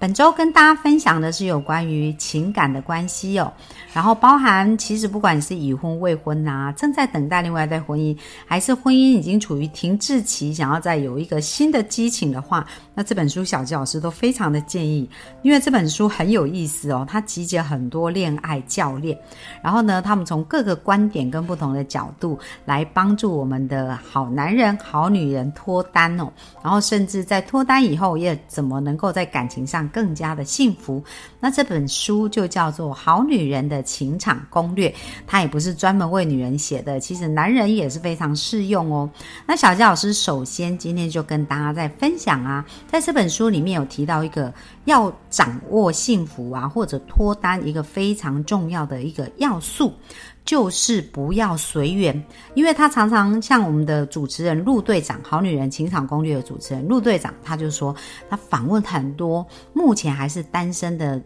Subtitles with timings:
[0.00, 3.52] 本周跟大家分享的是有关于情感的关系哦，
[3.92, 15.06] 然后包含其实不管是已婚未婚啊，正在等待另外一段婚姻，还是婚姻已经处于停滞期，想要再有一个新的激情的话，那这本书小吉老师都非常的建议，
[15.42, 19.18] 因为这本书很有意思哦，它集结很多恋爱教练，
[19.62, 26.32] 然后呢，他们从各个观点跟不同的角度来帮助我们的好男人、好女人脱单哦，
[26.62, 29.89] 然后甚至在脱单以后，也怎么能够在感情上。
[29.90, 31.02] 更加的幸福。
[31.38, 34.88] 那这本书就叫做《好女人的情场攻略》，
[35.26, 39.08] 它也不是专门为女人写的，其实男人也是非常适用哦。
[39.46, 44.52] 那小杰老师首先今天就跟大家在分享啊，在这本书里面有提到一个
[44.84, 49.92] 要掌握幸福啊，或者脱单一个非常重要的一个要素。
[50.44, 52.24] 就是不要随缘，
[52.54, 57.94] 因为他常常像我们的主持人陆队长，《好女人情场攻略》的主持人陆队长，他就说
[58.28, 61.22] 他访问很多目前还是单身的。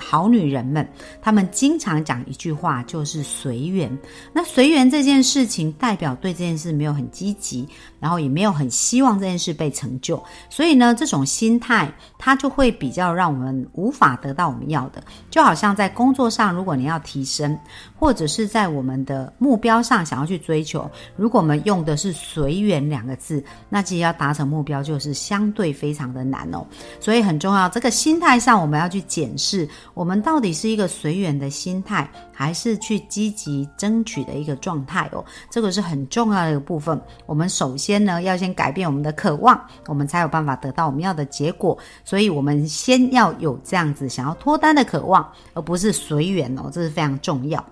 [0.00, 0.88] 好女人们，
[1.20, 3.96] 她们经常讲一句话，就是随缘。
[4.32, 7.68] 那随缘这件事情，代表对这件事没有很积极，
[8.00, 10.20] 然后也没有很希望这件事被成就。
[10.48, 15.02] 所以呢，这种心态，它就会比较让我们无法得到我们要的。
[15.30, 17.56] 就好像在工作上，如果你要提升，
[17.94, 26.66] 或者是在我们的目标上想要去追求，如果我们用的是随缘两个字，那其实要达成目标就是相对非常的难哦。
[26.98, 29.68] 所以很重要，这个心态上我们要去检视。
[30.00, 35.22] 我们到底是一个随缘的心态，还是去积极争取的一个状态哦？
[35.50, 36.98] 这个是很重要的一个部分。
[37.26, 41.76] 我们首先呢，要先改变我们的渴望，我们才有办法得到我们要的结果。
[42.02, 47.62] 所以，我们先要有这样子想要脱单的渴望，而不是随缘哦，这是非常重要。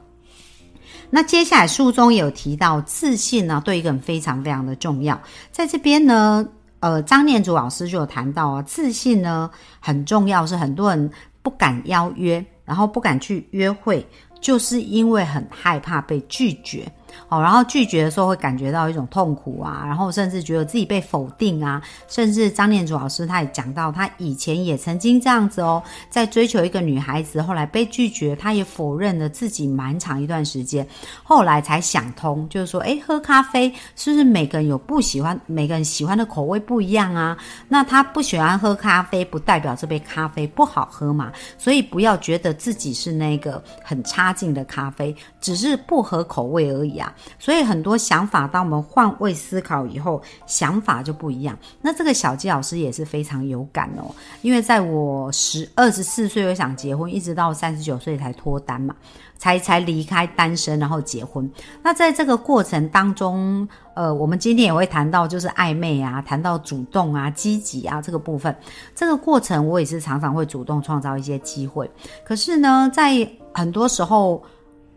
[1.08, 5.18] 那接下来书中有提到自信呢，对一个人非常非常的重要。
[5.50, 6.46] 在这边呢，
[6.80, 9.50] 呃，张念祖老师就有谈到啊，自信呢
[9.80, 11.10] 很重要，是很多人。
[11.42, 14.06] 不敢邀约，然后不敢去约会，
[14.40, 16.90] 就是因为很害怕被拒绝。
[17.28, 30.86] 哦，然后拒绝的时候会感觉到一种痛苦啊，然后甚至觉得自己被否定啊，甚至张念祖老师他也讲到，他以前也曾经这样子哦，在追求一个女孩子，后来被拒绝，他也否认了自己蛮长一段时间，
[31.22, 37.36] 后来才想通，就是说，哎，喝咖啡是不是每个人有不喜欢，每个人喜欢的口味不一样啊？
[37.68, 41.32] 那他不喜欢喝咖啡，不代表这杯咖啡不好喝嘛？
[41.56, 46.97] 所以不要觉得自己是那个很差劲的咖啡，只是不合口味而已
[47.38, 51.56] 所以很多想法，当我们换位思考以后，想法就不一样。
[51.82, 58.94] 那这个小鸡老师也是非常有感哦，因为在我十二十四岁我想结婚，一直到三十九岁才脱单嘛，
[59.36, 61.50] 才才离开单身，然后结婚。
[61.82, 68.54] 那在这个过程当中，呃，我们今天也会谈到就是暧昧啊，谈到主动啊、积极啊这个部分。
[68.94, 71.90] 这个过程我也是常常会主动创造一些机会，
[72.24, 74.42] 可是呢，在很多时候。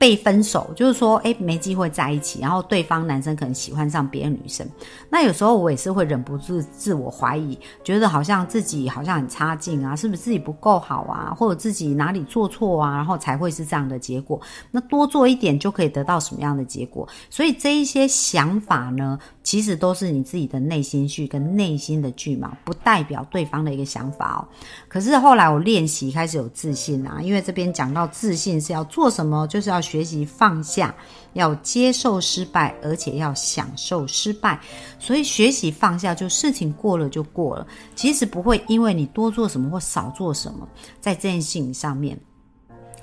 [0.02, 4.68] 被分手，就是说，哎，没机会在一起，然后对方男生可能喜欢上别的女生，
[5.12, 14.42] 那有时候我也是会忍不住自我怀疑，觉得好像自己好像很差劲啊，是不是自己不够好啊，或者自己哪里做错啊，然后才会是这样的结果。
[14.72, 17.08] 那多做一点就可以得到什么样的结果？
[17.30, 19.20] 所以这一些想法呢？
[19.52, 24.48] 其实都是你自己的内心剧跟内心的剧嘛，不代表对方的一个想法哦。
[24.88, 30.96] 可是后来我练习开始有自信啊，因为这边讲到自信是要做什么，就是要学习放下，
[31.34, 34.58] 要接受失败，而且要享受失败。
[34.98, 40.66] 所以学习放下，就事情过了就过了，其实不会因为你多做什么或少做什么，
[41.02, 42.18] 在这件事情上面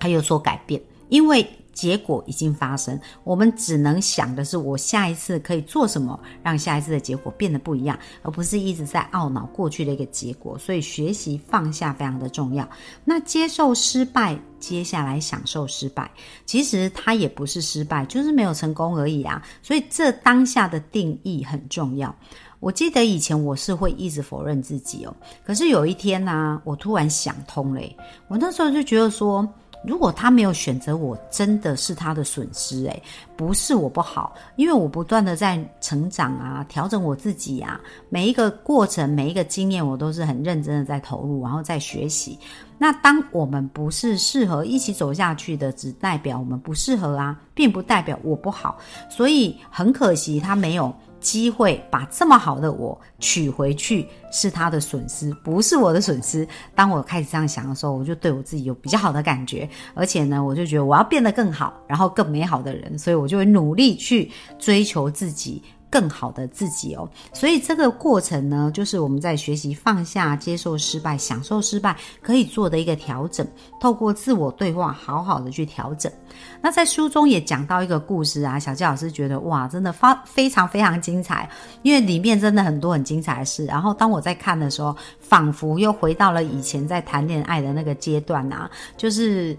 [0.00, 0.80] 它有所改变，
[1.10, 1.46] 因为。
[1.78, 10.58] 结果已经发生，我们只能想的是，我下一次可以做什么，让下一次的结果变得不一样，而不是一直在懊恼过去的一个结果。
[10.58, 12.68] 所以，学习放下非常的重要。
[13.04, 16.10] 那接受失败，接下来享受失败，
[16.44, 19.40] 其实它也不是失败，就是没有成功而已啊。
[19.62, 22.12] 所以，这当下的定义很重要。
[22.58, 25.14] 我记得以前我是会一直否认自己哦，
[25.44, 27.80] 可是有一天呢，我突然想通了，
[28.26, 29.48] 我那时候就觉得说。
[29.84, 33.02] 如果他没有选择我，真的是他的损失诶，
[33.36, 42.38] 不是我不好，因为我不断的在成长啊，调整我自己啊，每一个过程，每一个经验，我都是很认真的在投入，然后在学习。
[42.76, 48.78] 那当我们不是适合一起走下去的，只代表我们不适合啊，并不代表我不好。
[49.08, 50.94] 所以很可惜，他没有。
[51.20, 56.46] 机会把这么好的我娶回去是他的损失，不是我的损失。
[56.74, 65.62] 当我开始这样想的时候，我就对我自己有比较好的感觉，而且呢，我就觉得我要变得更好，然后更美好的人，所以我就会努力去追求自己。
[65.90, 73.46] 更好的自己哦，所以这个过程呢，就是我们在学习放下、接受失败、享受失败可以做的一个调整。
[73.80, 76.12] 透过自我对话，好好的去调整。
[76.60, 81.48] 那在书中也讲到一个故事啊，小纪老师觉得哇，真的发非常非常精彩，
[81.82, 83.64] 因为里面真的很多很精彩的事。
[83.64, 89.56] 然后当我在看的时候，仿佛又回到了以前在谈恋爱的那个阶段啊，就是。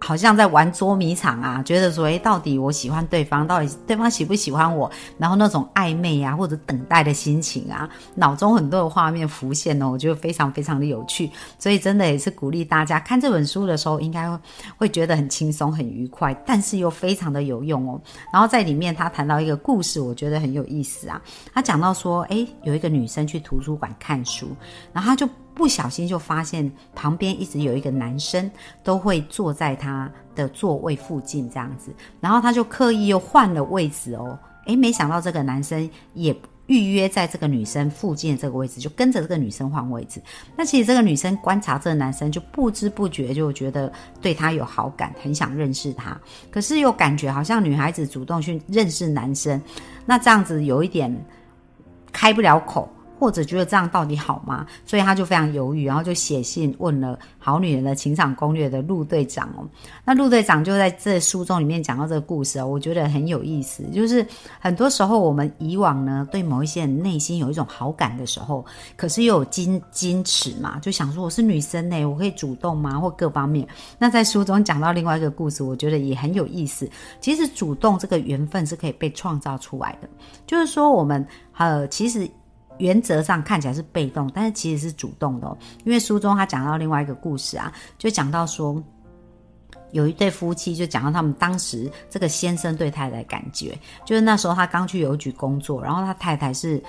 [0.00, 4.90] 好像在玩捉迷藏啊，觉得说，诶，到底我喜欢对方，到底对方喜不喜欢我？
[5.18, 11.30] 然后那种暧昧啊，或者等待的心情啊，脑中很多的画面浮现哦，我觉得非常非常的有趣。
[11.58, 14.26] 所以真的也是鼓励大家看这本书的时候，应该
[14.76, 18.00] 会觉得很轻松、很愉快，但是又非常的有用哦。
[18.32, 21.20] 然后在里面他谈到一个故事，我觉得很有意思啊。
[21.52, 24.56] 他讲到说，诶，有一个女生去图书馆看书，
[24.92, 25.28] 然后他就。
[25.60, 28.50] 不小心就发现旁边一直有一个男生
[28.82, 36.34] 都会坐在他的座位附近这样子，然后他就刻意又换了位置哦，诶，没想到这个男生也
[36.64, 40.18] 预约在这个女生附近的这个位置，就跟着这个女生换位置。
[40.56, 46.18] 那其实这个女生观察这个男生，就不知不觉就觉得对他有好感，很想认识他，
[46.50, 49.60] 可是又感觉好像女孩子主动去认识男生，
[50.06, 51.14] 那这样子有一点
[52.10, 52.88] 开不了口。
[53.20, 54.66] 或者觉得这样到底好吗？
[54.86, 59.68] 所以他就非常犹豫，然后就写信问了《好女人的情场攻略》的陆队长哦。
[60.06, 63.84] 那陆队长就在这书中里面讲到这个故事哦，我觉得很有意思。
[63.92, 64.26] 就是
[64.58, 68.64] 很多时候我们以往呢对某一些人内心有一种好感的时候，
[68.96, 72.98] 可是又有矜矜持嘛，就想说我是女生呢，我可以主动吗？
[72.98, 73.68] 或各方面。
[73.98, 76.88] 那在书中讲到另外一个故事，我觉得也很有意思。
[77.20, 80.08] 其实主动这个缘分是可以被创造出来的，
[80.46, 81.26] 就是说我们
[81.56, 82.26] 呃其实。
[82.80, 85.56] 原则上看起来是被动，但是其实是主动的哦。
[85.84, 88.82] 因为书中他讲到另外一个故事啊，就讲到说，
[89.92, 96.82] 有一对夫妻，就讲到他们当时这个先生对太太感觉，就是那时候他刚去邮局工作，然后他太太是。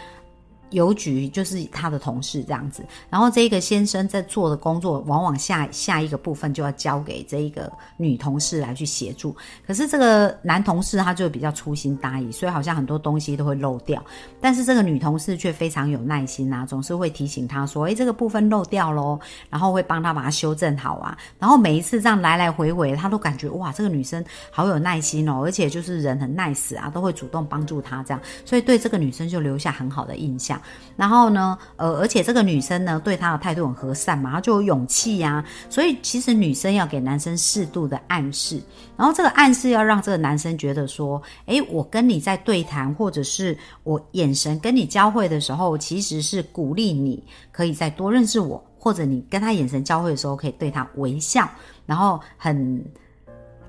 [0.72, 9.36] 邮局就是他的同事这样子，然后这个先生在做的工作，往往下下一个部分就要交给这一个女同事来去协助。
[9.66, 14.04] 可是这个男同事他就比较粗心大意，所以好像很多东西都会漏掉。
[14.40, 19.20] 但是这个女同事却非常有耐心啊，总是会提醒他说：“诶，这个部分漏掉喽。”
[19.50, 21.18] 然后会帮他把它修正好啊。
[21.38, 30.61] 然后每一次这样来来回回，他都感觉哇，这个女生好有耐心哦，而且就是人很 nice 啊，都会主动帮助他这样，所以对这个女生就留下很好的印象。
[30.96, 35.44] 然后呢，呃，而且这个女生呢，对他的态度很和善嘛，她就有勇气呀。
[35.70, 38.62] 所以其实女生要给男生适度的暗示，
[38.98, 51.50] 然后这个暗示要让这个男生觉得说，诶，我跟你在对谈，或者是我眼神跟你交汇的时候，其实是鼓励你可以再多认识我，或者你跟他眼神交汇的时候，可以对他微笑，
[51.86, 52.84] 然后很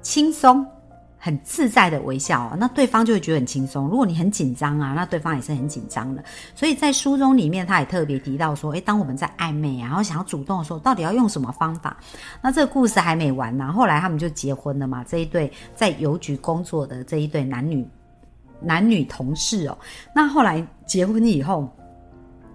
[0.03, 0.67] 轻松。
[1.25, 3.87] 很自在的微笑，哦那对方就会觉得很轻松。
[3.87, 6.25] 如果你很紧张啊，那对方也是很紧张的。
[6.53, 11.97] 所以在书中里面，他也特别提到说，诶，当我们在暧昧啊，然后想要主动的时候，到底要用什么方法？
[12.41, 13.73] 那这个故事还没完呢。
[13.73, 17.87] 后来他们就结婚了嘛，这一对在邮局工作的这一对男女
[18.61, 19.79] 男女同事哦。
[20.13, 21.73] 那后来结婚以后。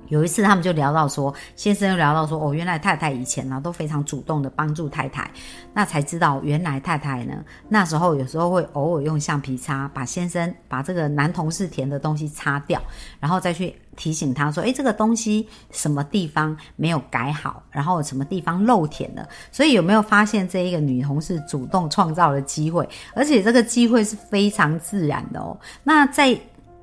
[0.09, 5.29] 有一次，他们就聊到说，先生又聊到说，哦，原来太太以前呢都非常主动的帮助太太，
[5.73, 12.81] 那才知道原来太太呢那时候有时候会偶尔用橡皮擦把先生把这个男同事填的东西擦掉，
[13.19, 19.27] 然后再去提醒他说，诶，这个东西什么地方没有改好，然后什么地方漏填了。
[19.51, 25.57] 所以有没有发现这一个女同事主动创造了机会，而且这个机会是非常自然的哦。
[25.83, 26.37] 那在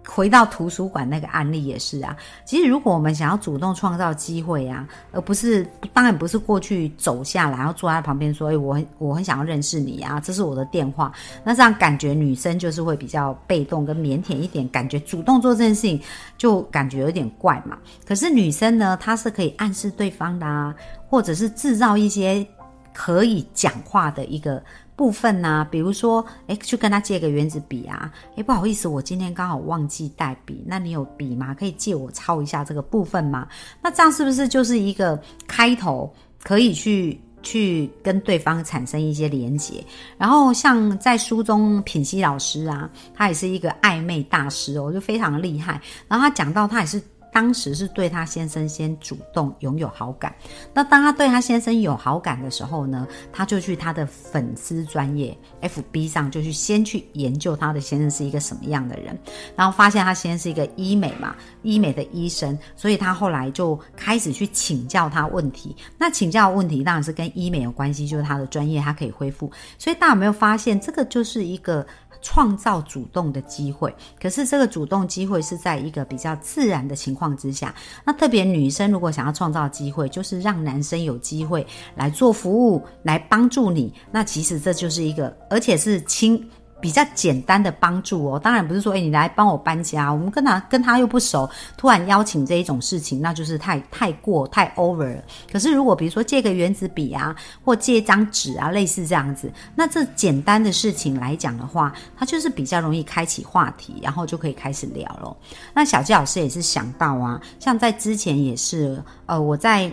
[0.07, 11.11] 回到图书馆那个案例也是啊，其实如果我们想要主动创造机会啊，而不是当然不是过去走下来，然后坐在旁边说，哎，我很我很想要认识你啊，这是我的电话。
[11.43, 16.01] 那这样感觉女生就是会比较被动跟腼腆一点，感觉主动做这件事情
[16.37, 17.79] 就感觉有点怪嘛。
[18.07, 20.75] 可是女生呢，她是可以暗示对方的啊，
[21.09, 22.47] 或者是制造一些
[22.93, 24.63] 可以讲话的一个。
[24.97, 31.55] 部分呢，比如说，哎，去跟他借个原子笔啊，哎，不好意思，我今天刚好忘记带笔，那你有笔吗？
[31.55, 33.49] 可以借我抄一下这个部分吗？
[33.83, 39.85] 那这样是不是就是一个开头，可以去去跟对方产生一些连结。
[40.17, 45.81] 然后像在书中品熙老师啊，他也是一个暧昧大师哦，就非常厉害。
[46.07, 47.03] 然后他讲到他也是。
[47.35, 50.33] 当时是对他先生先主动拥有好感，
[50.73, 59.19] 那当他对他先生有好感的时候呢，他就去他的粉丝专业 FB 上就去先去研究他的先生是一个什么样的人，
[59.57, 65.75] 然后发现他先生是一个医美嘛，医美的医生，所以他后来就开始去请教他问题。
[65.99, 69.51] 那请教问题当然是跟医美有关系，就是他的专业他可以恢复。
[69.77, 71.85] 所以大家有没有发现，这个就是一个。
[72.25, 77.73] 创造主动的机会，可是这个主动机会是在一个比较自然的情况之下。
[78.03, 81.65] 那特别女生如果想要创造机会，就是让男生有机会
[81.95, 83.93] 来做服务，来帮助你。
[84.11, 86.43] 那其实这就是一个，而且是轻。
[86.81, 95.23] 比较简单的帮助哦，当然不是说，哎，你来帮我搬家，我们跟他跟他又不熟，突然邀请这一种事情，那就是太太过太 over 了。
[95.51, 105.35] 可是如果比如说借个原子笔啊，或借一张纸啊，类似这样子，那这简单的事情来讲的话，它就是比较容易开启话题，然后就可以开始聊了。
[105.73, 109.91] 那小季老师也是想到啊，像在之前也是，呃，我在。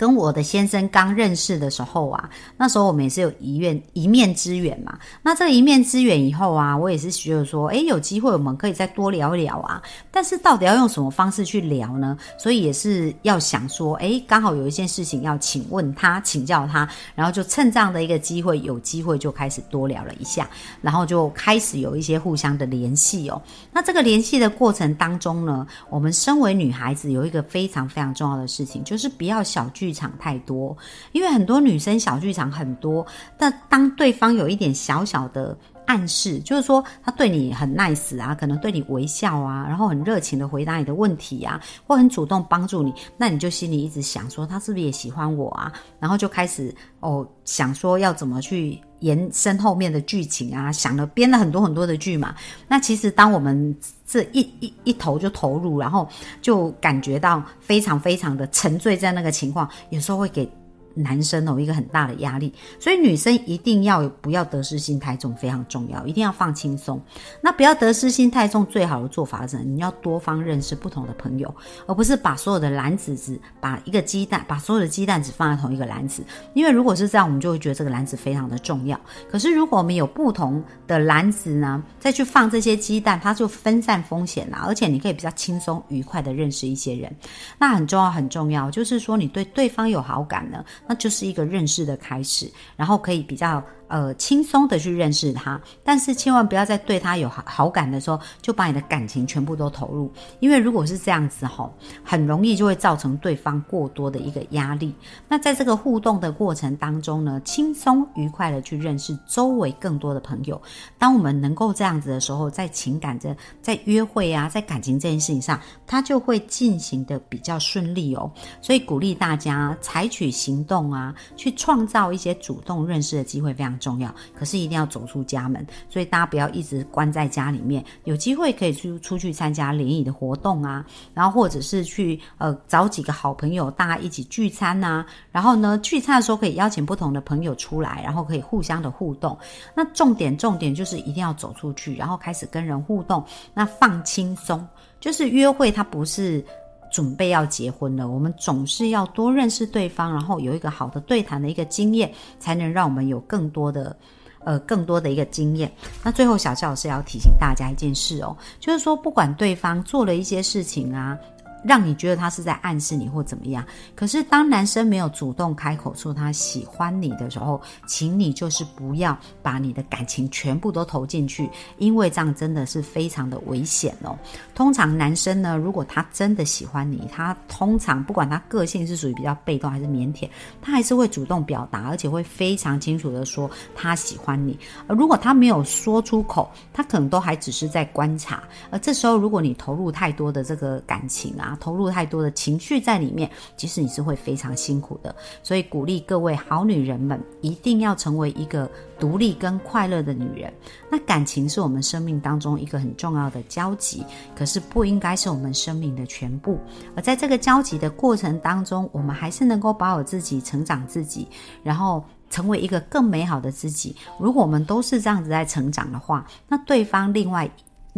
[0.00, 4.98] 跟我的先生刚认识的时候啊，那时候我们也是有一面一面之缘嘛。
[5.20, 9.82] 那这一面之缘以后啊，我也是觉得说，诶，有机会我们可以再多聊一聊啊。
[10.10, 12.16] 但是到底要用什么方式去聊呢？
[12.38, 20.48] 所以也是要想说，诶，刚好有一件事情要请问他，请教他，然后就趁这样的一个机会，有机会就开始多聊了一下，
[20.80, 23.42] 然后就开始有一些互相的联系哦。
[23.70, 29.89] 那这个联系的过程当中呢，我们身为女孩子有一个非常非常重要的事情，就是不要小聚。
[29.90, 30.76] 剧场太多，
[31.10, 33.04] 因为很多女生小剧场很多，
[33.36, 35.56] 但当对方有一点小小的
[35.90, 45.72] 暗示，就是说他对你很 nice 啊，可能对你微笑啊，然后很热情的回答你的问题啊，或很主动帮助你，那你就心里一直想说他是不是也喜欢我啊？
[45.98, 52.36] 然后就开始哦想说要怎么去延伸后面的剧情啊，想了编了很多很多的剧嘛。
[52.68, 56.08] 那其实当我们这一一一头就投入，然后
[56.40, 60.48] 就感觉到非常非常的沉醉在那个情况，有时候会给。
[60.94, 67.00] 男生哦，一个很大的压力，所以女生一定要不要得失心太重，非常重要，一定要放轻松。
[67.40, 71.54] 那不要得失心太重，最好的做法是，你要多方认识不同的朋友，
[71.86, 76.24] 而不是把所有的篮子只把一个鸡蛋，把所有的鸡蛋只放在同一个篮子。
[76.54, 78.98] 因为如果是这样，我们就会觉得这个篮子非常的重要。
[79.30, 87.14] 可是如果我们有不同的篮子呢，再去放这些鸡蛋，它就分散风险啦，而且你可以比较轻松愉快的认识一些人。
[87.58, 90.64] 那很重要，很重要，就是说你对对方有好感呢。
[90.86, 93.62] 那就是一个认识的开始，然后可以比较。
[93.90, 104.94] 呃，轻松的去认识他，但是千万不要在对他有好好感的时候，就把你的感情全部都投入，因为如果是这样子吼，很容易就会造成对方过多的一个压力。
[105.28, 110.62] 那在这个互动的过程当中呢，轻松愉快的去认识周围更多的朋友。
[110.96, 118.30] 当我们能够这样子的时候，在情感这在约会啊，在感情这件事情上，他就会进行的比较顺利哦。
[118.62, 123.79] 所以鼓励大家采取行动啊，去创造一些主动认识的机会，非常。
[123.80, 130.84] 重要，可是一定要走出家门，所以大家不要一直关在家里面，有机会可以出出去参加联谊的活动啊，
[131.14, 139.36] 然后或者是去呃找几个好朋友，大家一起聚餐呐，然后呢聚餐的时候可以邀请不同的朋友出来，然后可以互相的互动。
[139.74, 144.64] 那重点重点就是一定要走出去，然后开始跟人互动，那放轻松，
[145.00, 146.44] 就是约会它不是。
[146.90, 153.96] 准备要结婚了，我们总是要多认识对方，然后有一个好的对谈的一个经验，才能让我们有更多的，
[154.44, 155.70] 呃，更多的一个经验。
[156.02, 161.18] 那最后，小赵老师要提醒大家一件事哦，就是说，不管对方做了一些事情啊。
[161.64, 163.64] 让你觉得他是在暗示你或怎么样，
[163.94, 174.18] 可是当男生没有主动开口说他喜欢你的时候，请你就是不要把你的感情全部都投进去，因为这样真的是非常的危险哦。
[174.54, 180.28] 通常男生呢，如果他真的喜欢你，他通常不管他个性是属于比较被动还是腼腆，
[180.62, 184.58] 他还是会主动表达，而且会非常清楚的说他喜欢你。
[184.86, 188.42] 而如果他没有说出口，他可能都还只是在观察。
[188.70, 195.14] 而这时候，如果你投入太多的这个感情啊投入太多的情绪在里面，其实你是会非常辛苦的。
[195.42, 200.52] 所以鼓励各位好女人们，一定要成为一个独立跟快乐的女人。
[200.90, 204.04] 那感情是我们生命当中一个很重要的交集，
[204.36, 206.58] 可是不应该是我们生命的全部。
[206.94, 211.26] 而在这个交集的过程当中，我们还是能够保有自己、成长自己，
[211.62, 213.96] 然后成为一个更美好的自己。
[214.18, 217.50] 如果我们都是这样子在成长的话，那对方另外。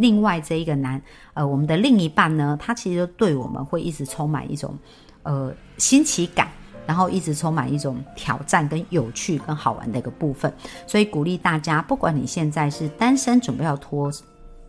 [0.03, 1.01] 另外这一个男，
[1.33, 4.77] 呃，我们的另一半呢，他其实对我们会一直充满一种，
[5.23, 6.49] 呃，新奇感，
[6.85, 10.53] 然后一直充满一种挑战、跟有趣、跟好玩的一个部分。
[10.85, 14.11] 所以鼓励大家，不管你现在是单身，准备要脱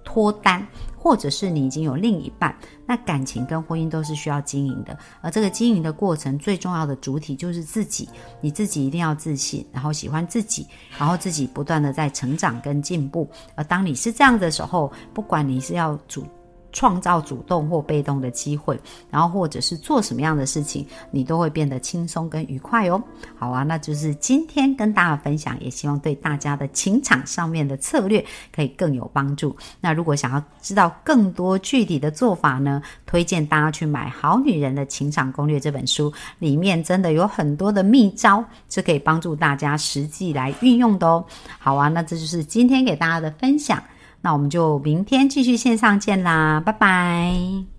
[0.05, 2.55] 脱单，或者是你已经有另一半，
[2.87, 4.97] 那感情跟婚姻都是需要经营的。
[5.21, 8.09] 而这个经营的过程，最重要的主体就是自己，
[8.41, 10.67] 你自己一定要自信，然后喜欢自己，
[10.99, 13.29] 然后自己不断的在成长跟进步。
[13.55, 16.25] 而当你是这样的时候，不管你是要主。
[16.75, 18.79] 创造主动或被动的机会，
[19.11, 23.03] 然后或者是做什么样的事情，你都会变得轻松跟愉快哦。
[23.39, 28.23] 好啊，那就是今天跟大家分享，也希望对大家的情场上面的策略
[28.55, 29.57] 可以更有帮助。
[29.81, 41.25] 那如果想要知道更多具体的做法呢，推荐大家去买《好女人的情场攻略》这本书，里面真的有很多的秘招是可以帮助大家实际来运用的哦。
[41.59, 43.81] 好啊，那这就是今天给大家的分享。
[44.25, 47.74] 那我们就明天继续线上见啦，拜拜。